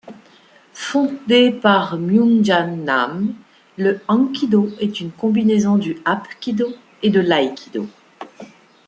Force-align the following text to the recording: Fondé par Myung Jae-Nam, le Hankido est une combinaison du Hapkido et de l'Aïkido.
Fondé 0.73 1.51
par 1.51 1.99
Myung 1.99 2.43
Jae-Nam, 2.43 3.35
le 3.77 3.99
Hankido 4.07 4.67
est 4.79 4.99
une 4.99 5.11
combinaison 5.11 5.77
du 5.77 5.97
Hapkido 6.05 6.69
et 7.03 7.11
de 7.11 7.19
l'Aïkido. 7.19 7.87